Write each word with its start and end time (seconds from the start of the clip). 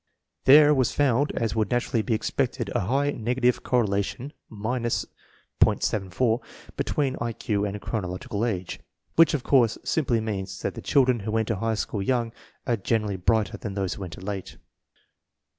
There 0.45 0.73
was 0.73 0.95
found, 0.95 1.31
as 1.33 1.55
would 1.55 1.69
naturally 1.69 2.01
be 2.01 2.15
expected, 2.15 2.71
a 2.73 2.79
high 2.79 3.11
negative 3.11 3.61
correla 3.61 4.03
tion 4.03 4.33
(.74) 4.51 6.39
between 6.75 7.15
I 7.21 7.33
Q 7.33 7.65
and 7.65 7.79
chronological 7.79 8.43
age, 8.43 8.79
which, 9.15 9.35
of 9.35 9.43
course, 9.43 9.77
simply 9.83 10.19
means 10.19 10.59
that 10.63 10.73
the 10.73 10.81
children 10.81 11.19
who 11.19 11.37
enter 11.37 11.53
high 11.53 11.75
school 11.75 12.01
young 12.01 12.31
are 12.65 12.77
generally 12.77 13.17
brighter 13.17 13.57
than 13.57 13.75
those 13.75 13.93
who 13.93 14.03
enter 14.03 14.21
late. 14.21 14.57